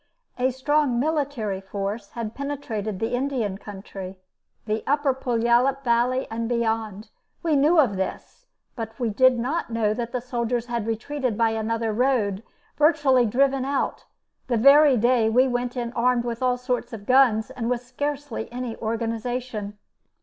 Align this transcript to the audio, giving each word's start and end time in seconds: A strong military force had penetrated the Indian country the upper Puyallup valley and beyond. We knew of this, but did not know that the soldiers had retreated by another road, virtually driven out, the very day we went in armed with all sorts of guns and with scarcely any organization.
A 0.39 0.49
strong 0.49 0.99
military 0.99 1.61
force 1.61 2.09
had 2.13 2.33
penetrated 2.33 2.97
the 2.97 3.13
Indian 3.13 3.59
country 3.59 4.17
the 4.65 4.83
upper 4.87 5.13
Puyallup 5.13 5.83
valley 5.83 6.25
and 6.31 6.49
beyond. 6.49 7.11
We 7.43 7.55
knew 7.55 7.77
of 7.77 7.97
this, 7.97 8.47
but 8.75 8.93
did 9.15 9.37
not 9.37 9.69
know 9.69 9.93
that 9.93 10.11
the 10.11 10.19
soldiers 10.19 10.65
had 10.65 10.87
retreated 10.87 11.37
by 11.37 11.51
another 11.51 11.93
road, 11.93 12.41
virtually 12.79 13.27
driven 13.27 13.63
out, 13.63 14.05
the 14.47 14.57
very 14.57 14.97
day 14.97 15.29
we 15.29 15.47
went 15.47 15.77
in 15.77 15.93
armed 15.93 16.23
with 16.25 16.41
all 16.41 16.57
sorts 16.57 16.93
of 16.93 17.05
guns 17.05 17.51
and 17.51 17.69
with 17.69 17.81
scarcely 17.83 18.51
any 18.51 18.75
organization. 18.77 19.77